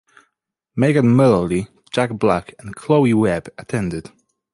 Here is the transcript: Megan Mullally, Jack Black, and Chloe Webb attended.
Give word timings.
Megan 0.75 1.15
Mullally, 1.15 1.67
Jack 1.91 2.09
Black, 2.17 2.55
and 2.57 2.75
Chloe 2.75 3.13
Webb 3.13 3.49
attended. 3.59 4.09